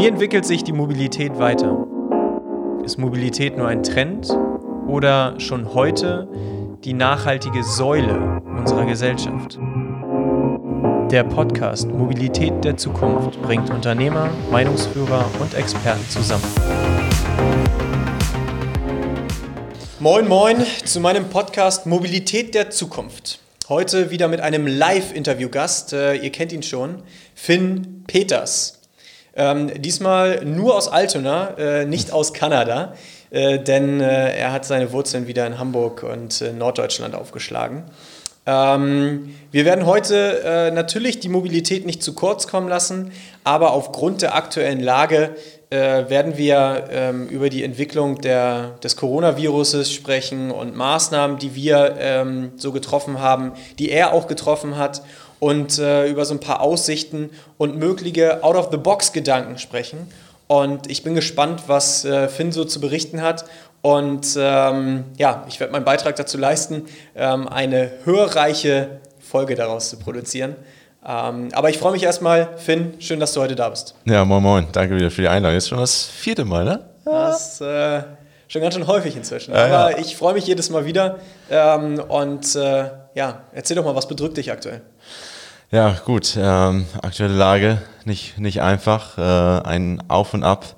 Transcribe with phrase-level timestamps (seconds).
[0.00, 1.86] Wie entwickelt sich die Mobilität weiter?
[2.82, 4.30] Ist Mobilität nur ein Trend
[4.86, 6.26] oder schon heute
[6.84, 9.58] die nachhaltige Säule unserer Gesellschaft?
[11.10, 16.44] Der Podcast Mobilität der Zukunft bringt Unternehmer, Meinungsführer und Experten zusammen.
[19.98, 23.38] Moin, moin zu meinem Podcast Mobilität der Zukunft.
[23.68, 25.92] Heute wieder mit einem Live-Interview-Gast.
[25.92, 27.02] Äh, ihr kennt ihn schon,
[27.34, 28.79] Finn Peters.
[29.36, 32.94] Ähm, diesmal nur aus Altona, äh, nicht aus Kanada,
[33.30, 37.84] äh, denn äh, er hat seine Wurzeln wieder in Hamburg und äh, Norddeutschland aufgeschlagen.
[38.46, 43.12] Ähm, wir werden heute äh, natürlich die Mobilität nicht zu kurz kommen lassen,
[43.44, 45.36] aber aufgrund der aktuellen Lage
[45.70, 51.96] äh, werden wir ähm, über die Entwicklung der, des Coronaviruses sprechen und Maßnahmen, die wir
[52.00, 55.02] ähm, so getroffen haben, die er auch getroffen hat
[55.40, 60.06] und äh, über so ein paar Aussichten und mögliche Out-of-the-Box-Gedanken sprechen.
[60.46, 63.44] Und ich bin gespannt, was äh, Finn so zu berichten hat.
[63.82, 66.84] Und ähm, ja, ich werde meinen Beitrag dazu leisten,
[67.16, 70.56] ähm, eine hörreiche Folge daraus zu produzieren.
[71.06, 73.94] Ähm, aber ich freue mich erstmal, Finn, schön, dass du heute da bist.
[74.04, 75.56] Ja, moin moin, danke wieder für die Einladung.
[75.56, 76.84] Ist schon das vierte Mal, ne?
[77.06, 78.02] Das ist äh,
[78.48, 79.54] schon ganz schön häufig inzwischen.
[79.54, 79.98] Ja, aber ja.
[79.98, 81.18] ich freue mich jedes Mal wieder.
[81.50, 84.82] Ähm, und äh, ja, erzähl doch mal, was bedrückt dich aktuell?
[85.72, 86.36] Ja, gut.
[86.36, 89.16] Ähm, aktuelle Lage nicht, nicht einfach.
[89.18, 90.74] Äh, ein Auf und Ab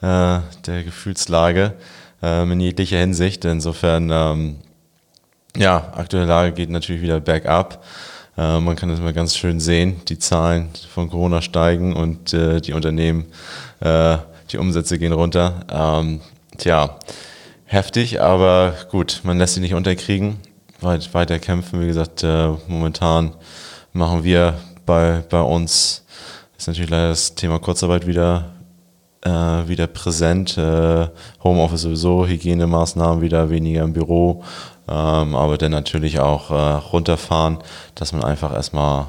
[0.00, 1.74] äh, der Gefühlslage
[2.20, 3.44] äh, in jeglicher Hinsicht.
[3.44, 4.56] Insofern, ähm,
[5.56, 7.84] ja, aktuelle Lage geht natürlich wieder bergab.
[8.36, 10.00] Äh, man kann das mal ganz schön sehen.
[10.08, 13.26] Die Zahlen von Corona steigen und äh, die Unternehmen,
[13.78, 14.18] äh,
[14.50, 15.60] die Umsätze gehen runter.
[15.70, 16.20] Ähm,
[16.58, 16.98] tja,
[17.66, 20.38] heftig, aber gut, man lässt sich nicht unterkriegen.
[20.80, 23.32] Weit, weiter kämpfen, wie gesagt, äh, momentan
[23.94, 26.04] machen wir bei, bei uns,
[26.58, 28.50] ist natürlich leider das Thema Kurzarbeit wieder,
[29.22, 30.58] äh, wieder präsent.
[30.58, 31.08] Äh,
[31.42, 34.44] Homeoffice sowieso, Hygienemaßnahmen wieder weniger im Büro,
[34.88, 37.58] ähm, aber dann natürlich auch äh, runterfahren,
[37.94, 39.06] dass man einfach erstmal,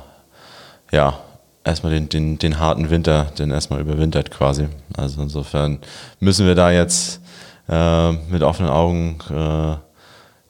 [0.91, 1.19] ja,
[1.63, 4.67] erstmal den, den, den harten Winter, den erstmal überwintert quasi.
[4.95, 5.79] Also insofern
[6.19, 7.21] müssen wir da jetzt
[7.67, 9.77] äh, mit offenen Augen äh,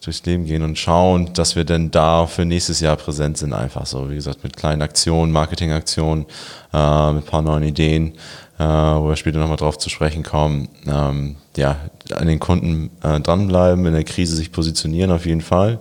[0.05, 3.85] durchs Leben gehen und schauen, dass wir denn da für nächstes Jahr präsent sind, einfach
[3.85, 6.25] so, wie gesagt, mit kleinen Aktionen, Marketingaktionen,
[6.73, 8.13] äh, mit ein paar neuen Ideen,
[8.59, 10.69] äh, wo wir später nochmal drauf zu sprechen kommen.
[10.87, 11.77] Ähm, ja,
[12.13, 15.79] an den Kunden äh, dranbleiben, in der Krise sich positionieren auf jeden Fall,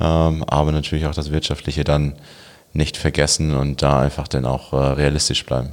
[0.00, 2.14] ähm, aber natürlich auch das Wirtschaftliche dann
[2.72, 5.70] nicht vergessen und da einfach dann auch äh, realistisch bleiben.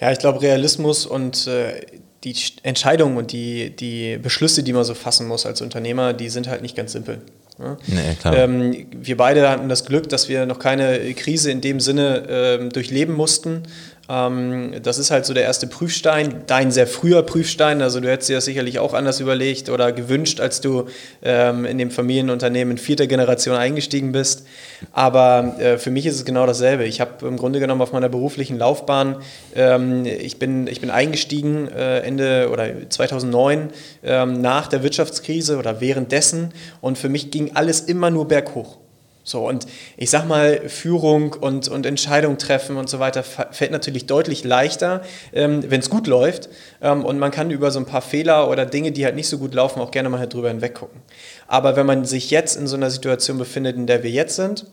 [0.00, 1.80] Ja, ich glaube, Realismus und äh,
[2.24, 6.48] die Entscheidungen und die, die Beschlüsse, die man so fassen muss als Unternehmer, die sind
[6.48, 7.22] halt nicht ganz simpel.
[7.58, 7.76] Ja?
[7.86, 12.26] Nee, ähm, wir beide hatten das Glück, dass wir noch keine Krise in dem Sinne
[12.28, 13.62] ähm, durchleben mussten.
[14.08, 17.82] Ähm, das ist halt so der erste Prüfstein, dein sehr früher Prüfstein.
[17.82, 20.86] Also du hättest dir das sicherlich auch anders überlegt oder gewünscht, als du
[21.22, 24.46] ähm, in dem Familienunternehmen in vierter Generation eingestiegen bist.
[24.92, 26.84] Aber äh, für mich ist es genau dasselbe.
[26.84, 29.16] Ich habe im Grunde genommen auf meiner beruflichen Laufbahn,
[29.54, 33.70] ähm, ich, bin, ich bin eingestiegen äh, Ende oder 2009
[34.04, 38.78] ähm, nach der Wirtschaftskrise oder währenddessen und für mich ging alles immer nur berghoch.
[39.28, 39.66] So, und
[39.98, 45.02] ich sag mal, Führung und, und Entscheidung treffen und so weiter fällt natürlich deutlich leichter,
[45.34, 46.48] ähm, wenn es gut läuft.
[46.80, 49.36] Ähm, und man kann über so ein paar Fehler oder Dinge, die halt nicht so
[49.36, 51.02] gut laufen, auch gerne mal halt drüber hinweggucken.
[51.46, 54.64] Aber wenn man sich jetzt in so einer Situation befindet, in der wir jetzt sind,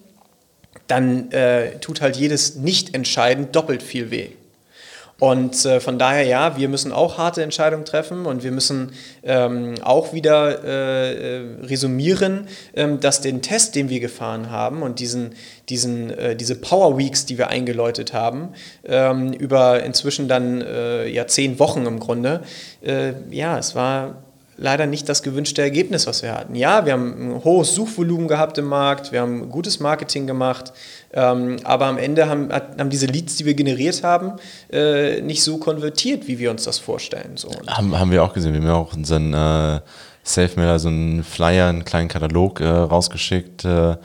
[0.88, 4.30] dann äh, tut halt jedes Nicht-Entscheiden doppelt viel weh.
[5.18, 8.92] Und äh, von daher, ja, wir müssen auch harte Entscheidungen treffen und wir müssen
[9.24, 15.00] ähm, auch wieder äh, äh, resümieren, ähm, dass den Test, den wir gefahren haben und
[15.00, 15.36] diesen,
[15.70, 18.50] diesen, äh, diese Power Weeks, die wir eingeläutet haben,
[18.84, 22.42] ähm, über inzwischen dann äh, ja zehn Wochen im Grunde,
[22.82, 24.25] äh, ja, es war
[24.58, 26.56] leider nicht das gewünschte Ergebnis, was wir hatten.
[26.56, 30.74] Ja, wir haben ein hohes Suchvolumen gehabt im Markt, wir haben gutes Marketing gemacht,
[31.14, 34.34] ähm, aber am Ende haben, haben diese Leads, die wir generiert haben,
[34.72, 37.36] äh, nicht so konvertiert, wie wir uns das vorstellen.
[37.36, 37.50] So.
[37.68, 38.54] Haben, haben wir auch gesehen.
[38.54, 39.80] Wir haben ja auch unseren äh,
[40.24, 43.96] Selfmailer, so einen Flyer, einen kleinen Katalog äh, rausgeschickt äh,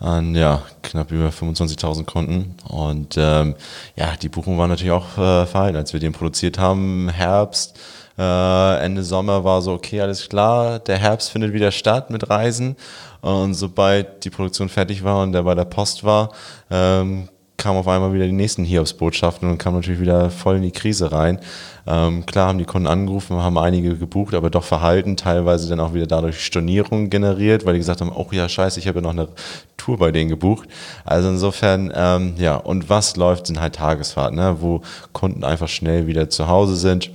[0.00, 2.54] an ja, knapp über 25.000 Kunden.
[2.68, 3.54] Und ähm,
[3.96, 7.78] ja, die Buchung war natürlich auch äh, verhalten, als wir den produziert haben, Herbst.
[8.18, 12.76] Äh, Ende Sommer war so, okay, alles klar, der Herbst findet wieder statt mit Reisen.
[13.20, 16.32] Und sobald die Produktion fertig war und der bei der Post war,
[16.70, 17.28] ähm,
[17.58, 21.10] kamen auf einmal wieder die nächsten Hiobsbotschaften und kam natürlich wieder voll in die Krise
[21.10, 21.40] rein.
[21.88, 25.92] Ähm, klar haben die Kunden angerufen, haben einige gebucht, aber doch verhalten, teilweise dann auch
[25.92, 29.10] wieder dadurch Stornierungen generiert, weil die gesagt haben, oh ja, scheiße, ich habe ja noch
[29.10, 29.28] eine
[29.76, 30.68] Tour bei denen gebucht.
[31.04, 34.82] Also insofern, ähm, ja, und was läuft, sind halt Tagesfahrten, ne, wo
[35.12, 37.10] Kunden einfach schnell wieder zu Hause sind.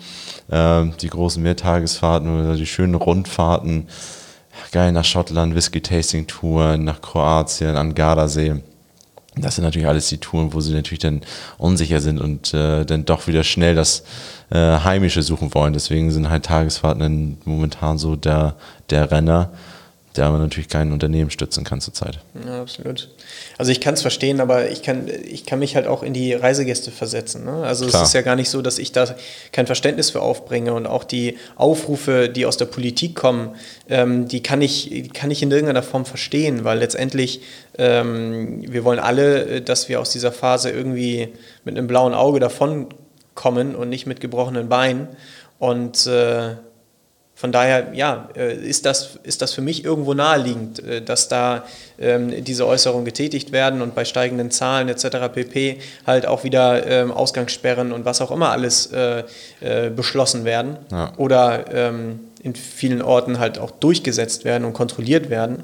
[0.51, 3.87] Ähm, die großen Mehrtagesfahrten oder die schönen Rundfahrten,
[4.73, 8.61] geil nach Schottland, Whisky-Tasting-Touren, nach Kroatien, an Gardasee
[9.35, 11.21] das sind natürlich alles die Touren, wo sie natürlich dann
[11.57, 14.03] unsicher sind und äh, dann doch wieder schnell das
[14.51, 15.73] äh, Heimische suchen wollen.
[15.73, 18.55] Deswegen sind halt Tagesfahrten momentan so der,
[18.89, 19.49] der Renner
[20.15, 22.19] der man natürlich kein Unternehmen stützen kann zurzeit.
[22.45, 23.09] Ja, absolut.
[23.57, 26.33] Also ich kann es verstehen, aber ich kann, ich kann mich halt auch in die
[26.33, 27.45] Reisegäste versetzen.
[27.45, 27.63] Ne?
[27.63, 28.03] Also Klar.
[28.03, 29.15] es ist ja gar nicht so, dass ich da
[29.51, 33.55] kein Verständnis für aufbringe und auch die Aufrufe, die aus der Politik kommen,
[33.89, 37.41] ähm, die, kann ich, kann ich in irgendeiner Form verstehen, weil letztendlich
[37.77, 41.29] ähm, wir wollen alle, äh, dass wir aus dieser Phase irgendwie
[41.63, 45.07] mit einem blauen Auge davonkommen und nicht mit gebrochenen Beinen.
[45.57, 46.55] Und äh,
[47.35, 51.63] von daher, ja, äh, ist das, ist das für mich irgendwo naheliegend, äh, dass da
[51.99, 55.33] ähm, diese Äußerungen getätigt werden und bei steigenden Zahlen etc.
[55.33, 55.79] pp.
[56.05, 59.23] halt auch wieder ähm, Ausgangssperren und was auch immer alles äh,
[59.61, 61.11] äh, beschlossen werden ja.
[61.17, 65.63] oder ähm, in vielen Orten halt auch durchgesetzt werden und kontrolliert werden.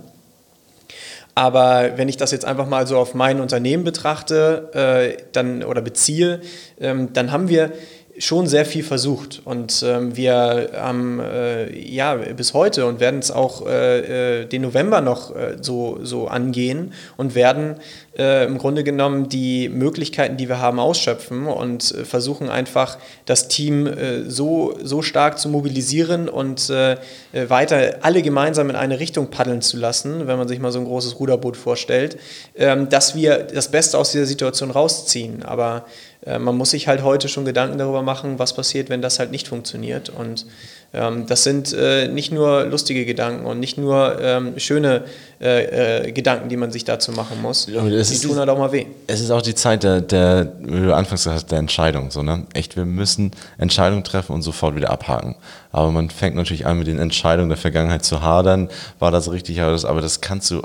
[1.36, 5.82] Aber wenn ich das jetzt einfach mal so auf mein Unternehmen betrachte äh, dann, oder
[5.82, 6.42] beziehe,
[6.82, 7.72] ähm, dann haben wir
[8.20, 9.42] schon sehr viel versucht.
[9.46, 14.62] Und ähm, wir haben äh, ja bis heute und werden es auch äh, äh, den
[14.62, 17.76] November noch äh, so, so angehen und werden
[18.20, 23.48] äh, im Grunde genommen die Möglichkeiten, die wir haben, ausschöpfen und äh, versuchen einfach das
[23.48, 23.90] Team
[24.28, 30.28] so, so stark zu mobilisieren und weiter alle gemeinsam in eine Richtung paddeln zu lassen,
[30.28, 32.18] wenn man sich mal so ein großes Ruderboot vorstellt,
[32.56, 35.44] ähm, dass wir das Beste aus dieser Situation rausziehen.
[35.44, 35.86] Aber
[36.26, 39.32] äh, man muss sich halt heute schon Gedanken darüber machen, was passiert, wenn das halt
[39.32, 40.10] nicht funktioniert.
[40.10, 40.46] Und
[40.92, 45.04] das sind äh, nicht nur lustige Gedanken und nicht nur ähm, schöne
[45.40, 47.68] äh, äh, Gedanken, die man sich dazu machen muss.
[47.68, 48.88] die ist, tun halt auch mal weh.
[49.06, 52.10] Es ist auch die Zeit der, der wie du anfangs gesagt hast, der Entscheidung.
[52.10, 52.48] So, ne?
[52.54, 55.36] Echt, wir müssen Entscheidungen treffen und sofort wieder abhaken.
[55.72, 58.70] Aber man fängt natürlich an, mit den Entscheidungen der Vergangenheit zu hadern.
[58.98, 59.62] War das richtig?
[59.62, 60.64] Aber das kannst du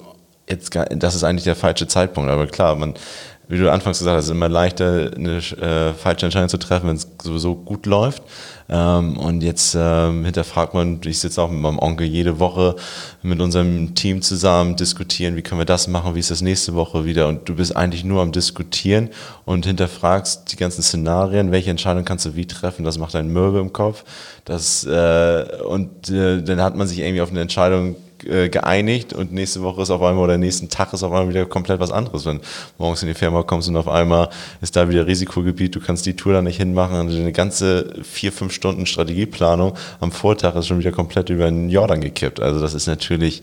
[0.49, 2.31] jetzt gar, das ist eigentlich der falsche Zeitpunkt.
[2.31, 2.95] Aber klar, man,
[3.49, 6.97] wie du anfangs gesagt hast, ist immer leichter, eine äh, falsche Entscheidung zu treffen, wenn
[6.97, 8.23] es sowieso gut läuft.
[8.69, 12.77] Ähm, und jetzt ähm, hinterfragt man, ich sitze auch mit meinem Onkel jede Woche
[13.23, 17.05] mit unserem Team zusammen, diskutieren, wie können wir das machen, wie ist das nächste Woche
[17.05, 17.29] wieder.
[17.29, 19.11] Und du bist eigentlich nur am Diskutieren
[19.45, 23.59] und hinterfragst die ganzen Szenarien, welche Entscheidung kannst du wie treffen, das macht einen Mürbe
[23.59, 24.05] im Kopf.
[24.47, 29.33] Das, äh, und äh, dann hat man sich irgendwie auf eine Entscheidung äh, geeinigt und
[29.33, 32.27] nächste Woche ist auf einmal oder nächsten Tag ist auf einmal wieder komplett was anderes.
[32.27, 32.41] Wenn
[32.79, 34.29] morgens in die Firma kommst und auf einmal
[34.61, 38.33] ist da wieder Risikogebiet, du kannst die Tour da nicht hinmachen und eine ganze vier,
[38.33, 42.41] fünf Stunden Strategieplanung am Vortag ist schon wieder komplett über den Jordan gekippt.
[42.41, 43.43] Also das ist natürlich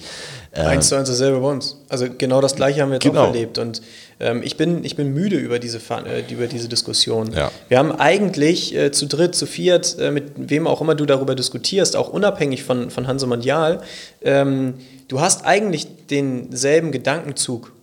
[0.52, 1.78] äh, eins zu eins dasselbe bei uns.
[1.88, 3.24] Also genau das gleiche haben wir jetzt genau.
[3.24, 3.82] auch erlebt und
[4.22, 7.34] ähm, ich, bin, ich bin müde über diese, äh, über diese Diskussion.
[7.34, 7.52] Ja.
[7.68, 11.36] Wir haben eigentlich äh, zu dritt, zu viert, äh, mit wem auch immer du darüber
[11.36, 13.82] diskutierst, auch unabhängig von, von Hanse Mondial,
[14.22, 14.76] ähm,
[15.08, 17.74] du hast eigentlich denselben Gedankenzug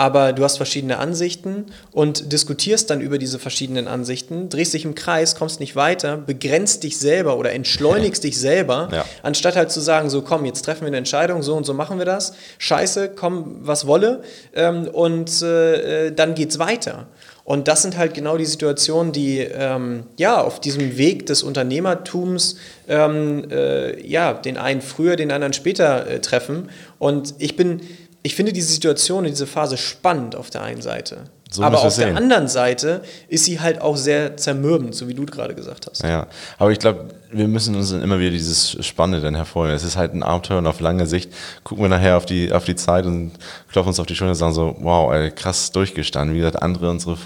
[0.00, 4.94] aber du hast verschiedene Ansichten und diskutierst dann über diese verschiedenen Ansichten, drehst dich im
[4.94, 9.04] Kreis, kommst nicht weiter, begrenzt dich selber oder entschleunigst dich selber, ja.
[9.22, 11.98] anstatt halt zu sagen, so komm, jetzt treffen wir eine Entscheidung, so und so machen
[11.98, 14.22] wir das, scheiße, komm, was wolle
[14.54, 17.06] ähm, und äh, äh, dann geht's weiter.
[17.44, 22.56] Und das sind halt genau die Situationen, die ähm, ja auf diesem Weg des Unternehmertums
[22.88, 26.70] ähm, äh, ja den einen früher, den anderen später äh, treffen.
[26.98, 27.80] Und ich bin
[28.22, 31.24] ich finde diese Situation, diese Phase spannend auf der einen Seite.
[31.52, 35.26] So aber auf der anderen Seite ist sie halt auch sehr zermürbend, so wie du
[35.26, 36.04] gerade gesagt hast.
[36.04, 39.74] Ja, aber ich glaube, wir müssen uns dann immer wieder dieses Spannende dann hervorheben.
[39.74, 41.32] Es ist halt ein Abenteuer und auf lange Sicht
[41.64, 43.32] gucken wir nachher auf die, auf die Zeit und
[43.72, 46.36] klopfen uns auf die Schulter und sagen so, wow, ey, krass durchgestanden.
[46.36, 47.16] Wie gesagt, andere, unsere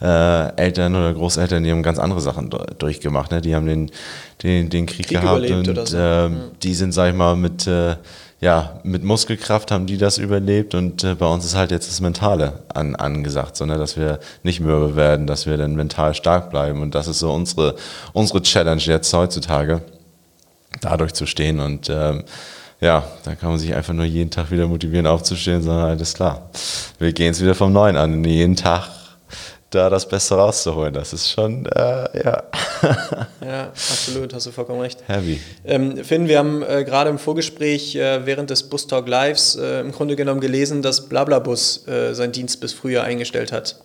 [0.00, 3.30] äh, Eltern oder Großeltern, die haben ganz andere Sachen durchgemacht.
[3.32, 3.42] Ne?
[3.42, 3.90] Die haben den,
[4.42, 5.96] den, den Krieg, Krieg gehabt und so.
[5.96, 6.40] äh, mhm.
[6.62, 7.66] die sind, sag ich mal, mit...
[7.66, 7.96] Äh,
[8.40, 12.00] ja, mit Muskelkraft haben die das überlebt und äh, bei uns ist halt jetzt das
[12.00, 16.50] Mentale an, angesagt, so, ne, dass wir nicht mürbe werden, dass wir dann mental stark
[16.50, 17.74] bleiben und das ist so unsere,
[18.12, 19.82] unsere Challenge jetzt heutzutage,
[20.80, 22.24] dadurch zu stehen und ähm,
[22.80, 26.48] ja, da kann man sich einfach nur jeden Tag wieder motivieren aufzustehen sagen, alles klar,
[27.00, 28.88] wir gehen es wieder vom Neuen an jeden Tag
[29.70, 30.94] da das Beste rauszuholen.
[30.94, 32.42] Das ist schon, äh, ja.
[33.44, 35.02] ja, absolut, hast du vollkommen recht.
[35.06, 35.40] Heavy.
[35.64, 39.80] Ähm, Finn, wir haben äh, gerade im Vorgespräch äh, während des Bus Talk Lives äh,
[39.80, 43.76] im Grunde genommen gelesen, dass Blablabus äh, seinen Dienst bis Frühjahr eingestellt hat.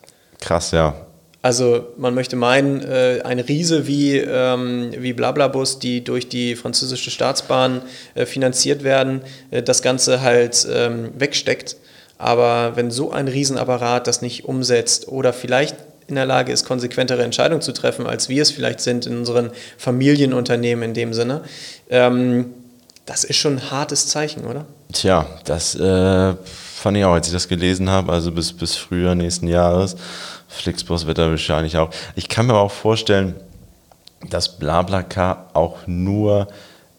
[0.41, 0.95] Krass, ja.
[1.41, 7.11] Also man möchte meinen, äh, ein Riese wie, ähm, wie Blablabus, die durch die französische
[7.11, 7.81] Staatsbahn
[8.15, 9.21] äh, finanziert werden,
[9.51, 11.75] das Ganze halt ähm, wegsteckt.
[12.17, 15.75] Aber wenn so ein Riesenapparat das nicht umsetzt oder vielleicht
[16.07, 19.51] in der Lage ist, konsequentere Entscheidungen zu treffen, als wir es vielleicht sind in unseren
[19.77, 21.41] Familienunternehmen in dem Sinne,
[21.89, 22.53] ähm,
[23.05, 24.65] das ist schon ein hartes Zeichen, oder?
[24.93, 26.33] Tja, das äh,
[26.75, 29.95] fand ich auch, als ich das gelesen habe, also bis, bis früher nächsten Jahres.
[30.47, 31.89] Flixbus wird da wahrscheinlich auch.
[32.15, 33.35] Ich kann mir auch vorstellen,
[34.29, 36.47] dass BlaBlaCar auch nur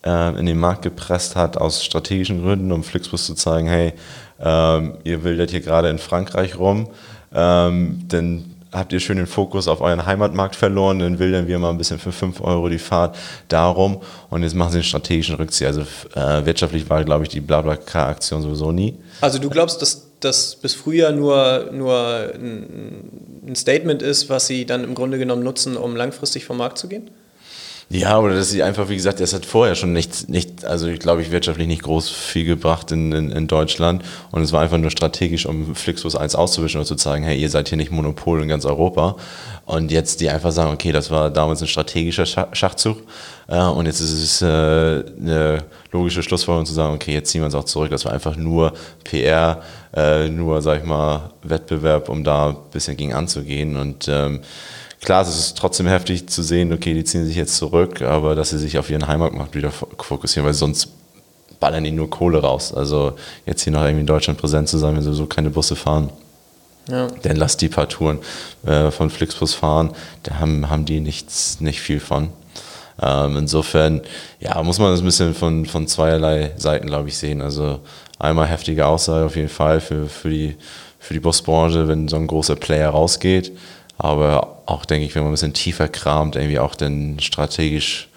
[0.04, 3.94] äh, in den Markt gepresst hat aus strategischen Gründen, um Flixbus zu zeigen, hey,
[4.40, 6.88] ähm, ihr wildet hier gerade in Frankreich rum,
[7.32, 11.70] ähm, denn habt ihr schön den Fokus auf euren Heimatmarkt verloren, dann wildern wir mal
[11.70, 13.16] ein bisschen für 5 Euro die Fahrt
[13.48, 14.00] darum
[14.30, 15.68] und jetzt machen sie einen strategischen Rückzieher.
[15.68, 15.82] Also
[16.14, 18.98] äh, wirtschaftlich war, glaube ich, die BlaBlaCar-Aktion sowieso nie.
[19.20, 24.84] Also du glaubst, dass das bis früher nur, nur ein Statement ist, was sie dann
[24.84, 27.10] im Grunde genommen nutzen, um langfristig vom Markt zu gehen?
[27.90, 30.98] Ja, oder dass sie einfach, wie gesagt, das hat vorher schon nichts, nicht, also ich
[30.98, 34.02] glaube, ich wirtschaftlich nicht groß viel gebracht in, in, in, Deutschland.
[34.30, 37.50] Und es war einfach nur strategisch, um Flixbus 1 auszuwischen und zu zeigen, hey, ihr
[37.50, 39.16] seid hier nicht Monopol in ganz Europa.
[39.66, 43.02] Und jetzt die einfach sagen, okay, das war damals ein strategischer Schachzug.
[43.48, 47.46] Äh, und jetzt ist es äh, eine logische Schlussfolgerung zu sagen, okay, jetzt ziehen wir
[47.46, 47.90] uns auch zurück.
[47.90, 48.72] Das war einfach nur
[49.04, 49.62] PR,
[49.94, 53.76] äh, nur, sag ich mal, Wettbewerb, um da ein bisschen gegen anzugehen.
[53.76, 54.40] Und ähm,
[55.00, 58.50] klar, es ist trotzdem heftig zu sehen, okay, die ziehen sich jetzt zurück, aber dass
[58.50, 60.88] sie sich auf ihren Heimatmarkt wieder fokussieren, weil sonst
[61.60, 62.74] ballern die nur Kohle raus.
[62.74, 63.14] Also
[63.46, 66.10] jetzt hier noch irgendwie in Deutschland präsent zu sein, wenn sie so keine Busse fahren.
[66.88, 67.08] Ja.
[67.22, 68.18] Dann lass die paar Touren
[68.66, 72.28] äh, von Flixbus fahren, da haben, haben die nichts, nicht viel von.
[73.00, 74.02] Ähm, insofern,
[74.40, 77.40] ja, muss man das ein bisschen von, von zweierlei Seiten, glaube ich, sehen.
[77.40, 77.80] Also
[78.18, 80.56] einmal heftige Aussage auf jeden Fall für, für, die,
[80.98, 83.52] für die Busbranche, wenn so ein großer Player rausgeht.
[83.98, 88.08] Aber auch, denke ich, wenn man ein bisschen tiefer kramt, irgendwie auch dann strategisch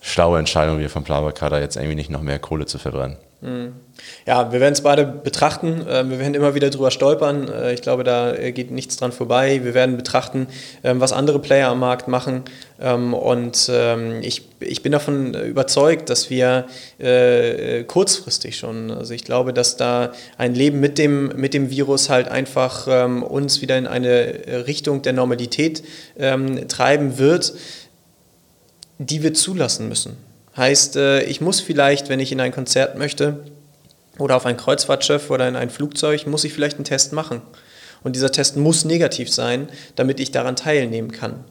[0.00, 3.16] schlaue Entscheidung wie Blablacar da jetzt irgendwie nicht noch mehr Kohle zu verbrennen.
[4.26, 5.84] Ja, wir werden es beide betrachten.
[5.88, 7.48] Ähm, wir werden immer wieder drüber stolpern.
[7.48, 9.60] Äh, ich glaube, da geht nichts dran vorbei.
[9.62, 10.46] Wir werden betrachten,
[10.82, 12.42] ähm, was andere Player am Markt machen.
[12.80, 13.70] Ähm, und
[14.22, 16.66] ich, ich bin davon überzeugt, dass wir
[16.98, 22.10] äh, kurzfristig schon, also ich glaube, dass da ein Leben mit dem, mit dem Virus
[22.10, 25.82] halt einfach uns wieder in eine Richtung der Normalität
[26.16, 27.54] treiben wird,
[28.98, 30.16] die wir zulassen müssen.
[30.56, 33.40] Heißt, ich muss vielleicht, wenn ich in ein Konzert möchte,
[34.18, 37.42] oder auf ein Kreuzfahrtschiff oder in ein Flugzeug, muss ich vielleicht einen Test machen.
[38.02, 41.44] Und dieser Test muss negativ sein, damit ich daran teilnehmen kann.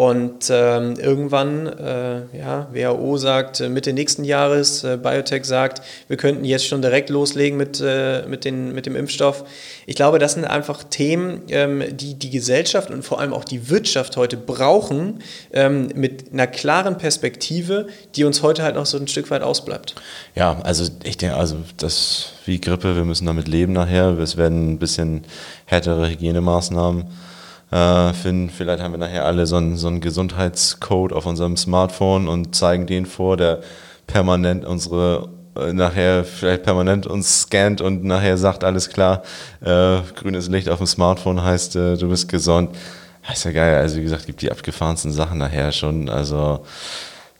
[0.00, 6.16] Und ähm, irgendwann, äh, ja, WHO sagt äh, Mitte nächsten Jahres, äh, Biotech sagt, wir
[6.16, 9.42] könnten jetzt schon direkt loslegen mit, äh, mit, den, mit dem Impfstoff.
[9.86, 13.70] Ich glaube, das sind einfach Themen, ähm, die die Gesellschaft und vor allem auch die
[13.70, 15.18] Wirtschaft heute brauchen,
[15.52, 19.96] ähm, mit einer klaren Perspektive, die uns heute halt noch so ein Stück weit ausbleibt.
[20.36, 24.16] Ja, also ich denke, also das wie Grippe, wir müssen damit leben nachher.
[24.18, 25.24] Es werden ein bisschen
[25.66, 27.06] härtere Hygienemaßnahmen
[27.70, 28.50] äh, finden.
[28.50, 32.86] Vielleicht haben wir nachher alle so einen, so einen Gesundheitscode auf unserem Smartphone und zeigen
[32.86, 33.60] den vor, der
[34.06, 39.22] permanent unsere äh, nachher vielleicht permanent uns scannt und nachher sagt, alles klar,
[39.60, 42.70] äh, grünes Licht auf dem Smartphone heißt, äh, du bist gesund.
[43.26, 43.76] Das ist ja geil.
[43.76, 46.08] Also wie gesagt, gibt die abgefahrensten Sachen nachher schon.
[46.08, 46.64] Also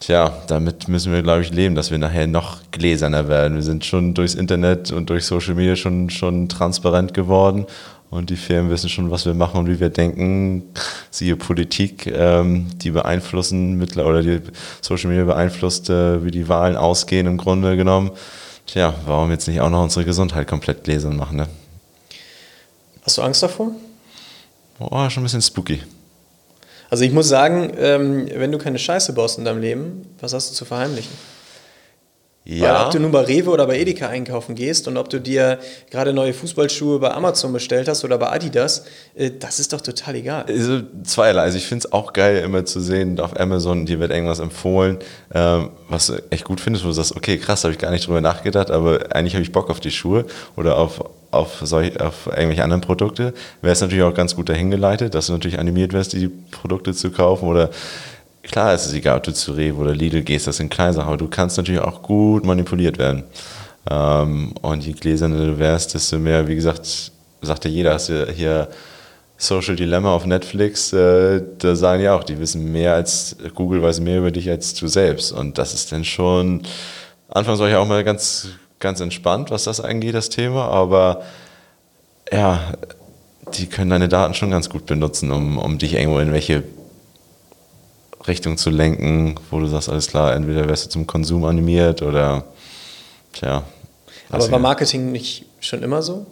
[0.01, 3.57] Tja, damit müssen wir, glaube ich, leben, dass wir nachher noch gläserner werden.
[3.57, 7.67] Wir sind schon durchs Internet und durch Social Media schon, schon transparent geworden
[8.11, 10.65] und die Firmen wissen schon, was wir machen und wie wir denken.
[11.11, 14.41] Siehe Politik, ähm, die beeinflussen oder die
[14.81, 18.11] Social Media beeinflusst, äh, wie die Wahlen ausgehen im Grunde genommen.
[18.67, 21.49] Tja, warum jetzt nicht auch noch unsere Gesundheit komplett gläsern machen, ne?
[23.03, 23.73] Hast du Angst davor?
[24.79, 25.83] Oh, schon ein bisschen spooky.
[26.91, 30.51] Also ich muss sagen, ähm, wenn du keine Scheiße baust in deinem Leben, was hast
[30.51, 31.13] du zu verheimlichen?
[32.51, 32.75] Ja.
[32.75, 35.59] Weil ob du nun bei Rewe oder bei Edeka einkaufen gehst und ob du dir
[35.91, 40.15] gerade neue Fußballschuhe bei Amazon bestellt hast oder bei Adidas, äh, das ist doch total
[40.15, 40.47] egal.
[40.49, 41.43] Also zweierlei.
[41.43, 44.97] Also ich finde es auch geil, immer zu sehen, auf Amazon, dir wird irgendwas empfohlen,
[45.35, 48.07] ähm, was du echt gut findest, wo du sagst, okay, krass, habe ich gar nicht
[48.07, 50.25] drüber nachgedacht, aber eigentlich habe ich Bock auf die Schuhe
[50.57, 53.35] oder auf, auf, solch, auf irgendwelche anderen Produkte.
[53.61, 56.95] Wäre es natürlich auch ganz gut dahin geleitet, dass du natürlich animiert wirst, die Produkte
[56.95, 57.69] zu kaufen oder
[58.51, 61.09] klar ist es egal, ob du zu Rewe oder Lidl gehst, das sind kleine Sachen,
[61.09, 63.25] aber du kannst natürlich auch gut manipuliert werden.
[63.91, 68.27] Ähm, und je gläserner du wärst, desto mehr, wie gesagt, sagt ja jeder, hast du
[68.33, 68.69] hier
[69.37, 74.01] Social Dilemma auf Netflix, äh, da sagen ja auch, die wissen mehr als, Google weiß
[74.01, 75.31] mehr über dich als du selbst.
[75.31, 76.63] Und das ist dann schon,
[77.29, 78.49] anfangs war ich auch mal ganz,
[78.81, 81.23] ganz entspannt, was das angeht, das Thema, aber
[82.33, 82.75] ja,
[83.55, 86.63] die können deine Daten schon ganz gut benutzen, um, um dich irgendwo in welche
[88.29, 92.45] Richtung zu lenken, wo du sagst, alles klar, entweder wirst du zum Konsum animiert oder
[93.33, 93.63] tja.
[94.31, 96.27] Aber war Marketing nicht schon immer so?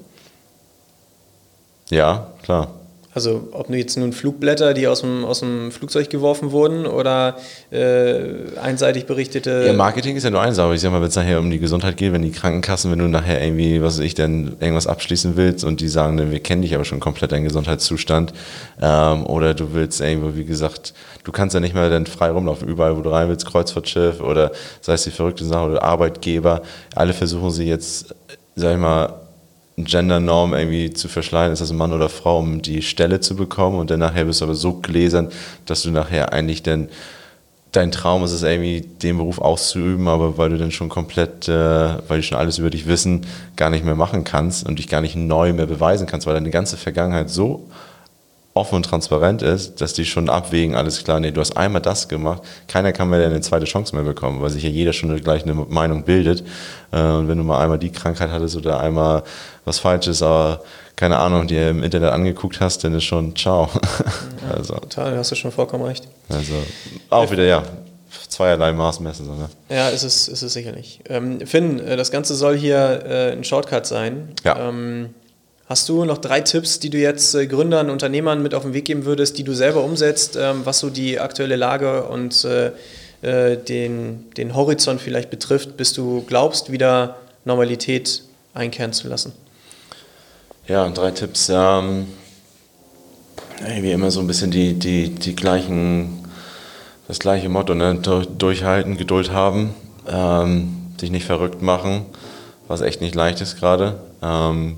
[1.91, 2.69] Ja, klar.
[3.17, 7.39] Also ob nur jetzt nun Flugblätter, die aus dem, aus dem Flugzeug geworfen wurden oder
[7.71, 9.65] äh, einseitig berichtete.
[9.67, 11.59] Ja, Marketing ist ja nur eins, aber ich sag mal, wenn es nachher um die
[11.59, 15.35] Gesundheit geht, wenn die Krankenkassen, wenn du nachher irgendwie, was weiß ich, denn irgendwas abschließen
[15.35, 18.35] willst und die sagen, wir kennen dich aber schon komplett deinen Gesundheitszustand
[18.83, 20.93] ähm, oder du willst irgendwo, wie gesagt,
[21.25, 24.53] du kannst ja nicht mehr dann frei rumlaufen, überall wo du rein willst, Kreuzfahrtschiff oder
[24.83, 26.61] sei es die verrückte Sache oder Arbeitgeber,
[26.95, 28.15] alle versuchen sie jetzt,
[28.57, 29.26] sag ich mal,
[29.77, 33.91] Gendernorm irgendwie zu verschleiern, ist das Mann oder Frau, um die Stelle zu bekommen und
[33.91, 35.29] dann nachher bist du aber so gläsern,
[35.67, 36.89] dass du nachher eigentlich dann
[37.73, 42.09] dein Traum ist es irgendwie, den Beruf auszuüben, aber weil du dann schon komplett, äh,
[42.09, 45.03] weil die schon alles über dich wissen, gar nicht mehr machen kannst und dich gar
[45.03, 47.69] nicht neu mehr beweisen kannst, weil deine ganze Vergangenheit so
[48.57, 52.09] offen und transparent ist, dass die schon abwägen, alles klar, nee, du hast einmal das
[52.09, 55.43] gemacht, keiner kann mehr eine zweite Chance mehr bekommen, weil sich ja jeder schon gleich
[55.43, 56.43] eine Meinung bildet.
[56.93, 59.23] Äh, und wenn du mal einmal die Krankheit hattest oder einmal
[59.65, 60.63] was Falsches, aber
[60.97, 63.69] keine Ahnung, dir im Internet angeguckt hast, dann ist schon ciao.
[64.49, 66.07] Ja, also, total, hast du schon vollkommen recht.
[66.29, 66.53] Also
[67.11, 67.65] auch wieder, ja,
[68.29, 69.27] zweierlei Maß messen.
[69.27, 69.49] So, ne?
[69.69, 71.01] Ja, ist es, ist es sicherlich.
[71.09, 74.35] Ähm, Finn, äh, das Ganze soll hier äh, ein Shortcut sein.
[74.45, 74.69] Ja.
[74.69, 75.15] Ähm,
[75.69, 78.85] Hast du noch drei Tipps, die du jetzt äh, Gründern, Unternehmern mit auf den Weg
[78.85, 82.71] geben würdest, die du selber umsetzt, ähm, was so die aktuelle Lage und äh,
[83.23, 88.23] äh, den, den Horizont vielleicht betrifft, bis du glaubst, wieder Normalität
[88.55, 89.33] einkehren zu lassen?
[90.69, 91.51] Ja, drei Tipps.
[91.53, 92.07] Ähm,
[93.81, 96.29] wie immer so ein bisschen die, die, die gleichen,
[97.09, 97.97] das gleiche Motto, ne?
[98.39, 99.75] durchhalten, Geduld haben,
[100.07, 102.07] ähm, sich nicht verrückt machen,
[102.69, 103.99] was echt nicht leicht ist gerade.
[104.23, 104.77] Ähm,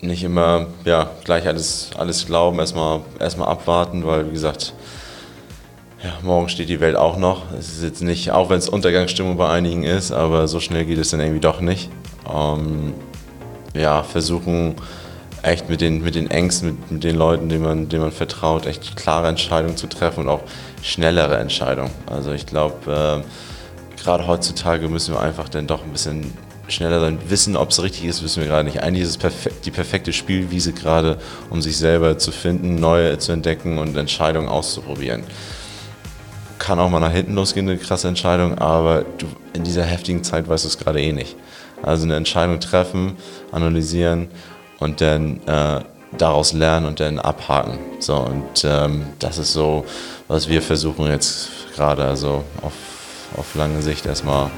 [0.00, 4.74] nicht immer ja, gleich alles, alles glauben, erstmal, erstmal abwarten, weil wie gesagt,
[6.02, 7.50] ja, morgen steht die Welt auch noch.
[7.58, 10.98] Es ist jetzt nicht, auch wenn es Untergangsstimmung bei einigen ist, aber so schnell geht
[10.98, 11.90] es dann irgendwie doch nicht.
[12.32, 12.94] Ähm,
[13.74, 14.76] ja, versuchen
[15.42, 18.66] echt mit den, mit den Ängsten, mit, mit den Leuten, denen man, denen man vertraut,
[18.66, 20.42] echt klare Entscheidungen zu treffen und auch
[20.82, 21.90] schnellere Entscheidungen.
[22.06, 26.32] Also ich glaube, äh, gerade heutzutage müssen wir einfach dann doch ein bisschen
[26.68, 27.18] schneller sein.
[27.28, 28.82] Wissen, ob es richtig ist, wissen wir gerade nicht.
[28.82, 31.18] Eigentlich ist es perfekt, die perfekte Spielwiese gerade,
[31.50, 35.24] um sich selber zu finden, neue zu entdecken und Entscheidungen auszuprobieren.
[36.58, 40.48] Kann auch mal nach hinten losgehen, eine krasse Entscheidung, aber du, in dieser heftigen Zeit
[40.48, 41.36] weißt du es gerade eh nicht.
[41.82, 43.16] Also eine Entscheidung treffen,
[43.52, 44.28] analysieren
[44.80, 45.80] und dann äh,
[46.16, 47.78] daraus lernen und dann abhaken.
[48.00, 49.84] So, und ähm, das ist so,
[50.26, 52.72] was wir versuchen jetzt gerade, also auf,
[53.36, 54.50] auf lange Sicht erstmal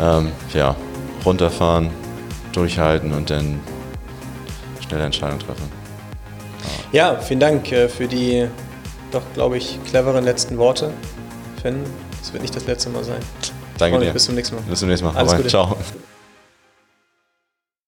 [0.00, 0.76] ähm, ja,
[1.24, 1.90] runterfahren,
[2.52, 3.60] durchhalten und dann
[4.86, 5.70] schnelle Entscheidungen treffen.
[6.92, 8.48] Ja, vielen Dank äh, für die
[9.10, 10.90] doch, glaube ich, cleveren letzten Worte.
[11.62, 11.84] Finn,
[12.22, 13.20] es wird nicht das letzte Mal sein.
[13.78, 14.12] Danke dir.
[14.12, 14.62] Bis zum nächsten Mal.
[14.62, 15.16] Bis zum nächsten Mal.
[15.16, 15.48] Alles Gute.
[15.48, 15.76] Ciao.